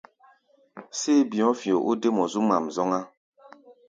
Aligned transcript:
Séé 0.99 1.21
bi̧ɔ̧́-fio 1.29 1.77
o 1.89 1.91
dé 2.01 2.09
mɔ 2.15 2.23
zu 2.31 2.39
ŋmaʼm 2.45 2.65
zɔ́ŋá. 2.75 2.99